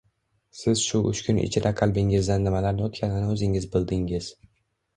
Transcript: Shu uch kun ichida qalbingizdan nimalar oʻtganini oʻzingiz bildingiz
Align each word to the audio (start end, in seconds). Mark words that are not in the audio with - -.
Shu 0.83 1.01
uch 1.09 1.21
kun 1.27 1.41
ichida 1.41 1.73
qalbingizdan 1.83 2.47
nimalar 2.49 2.83
oʻtganini 2.89 3.31
oʻzingiz 3.37 3.71
bildingiz 3.77 4.35